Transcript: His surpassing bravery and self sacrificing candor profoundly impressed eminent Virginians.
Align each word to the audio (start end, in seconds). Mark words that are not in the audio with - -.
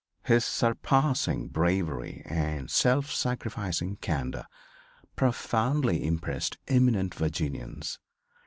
His 0.23 0.43
surpassing 0.43 1.49
bravery 1.49 2.23
and 2.25 2.71
self 2.71 3.11
sacrificing 3.11 3.97
candor 3.97 4.47
profoundly 5.15 6.03
impressed 6.07 6.57
eminent 6.67 7.13
Virginians. 7.13 7.99